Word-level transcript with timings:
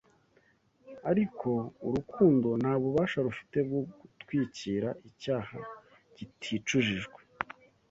Ariko 1.11 1.49
urukundo 1.87 2.49
nta 2.61 2.73
bubasha 2.81 3.17
rufite 3.27 3.57
bwo 3.67 3.79
gutwikira 4.01 4.89
icyaha 5.09 5.57
kiticujijwe 6.13 7.19